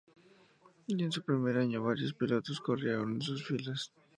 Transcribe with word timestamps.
Ya 0.87 1.05
en 1.05 1.11
su 1.11 1.21
primer 1.21 1.59
año 1.59 1.83
varios 1.83 2.11
pilotos 2.15 2.59
corrieron 2.59 3.11
en 3.17 3.21
sus 3.21 3.45
filas. 3.45 3.91